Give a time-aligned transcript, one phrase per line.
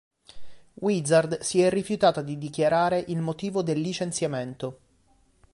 [0.79, 4.79] Wizard si è rifiutata di dichiarare il motivo del licenziamento.